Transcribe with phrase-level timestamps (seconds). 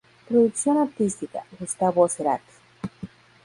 [0.27, 2.51] Producción artística: Gustavo Cerati.